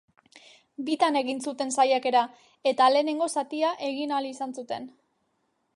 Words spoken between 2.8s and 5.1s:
lehenengo zatia egin ahal izan zuten.